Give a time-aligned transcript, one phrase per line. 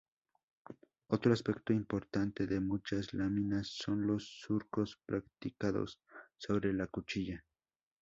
[1.09, 6.01] Otro aspecto importante de muchas láminas son los surcos practicados
[6.39, 7.45] sobre la cuchilla.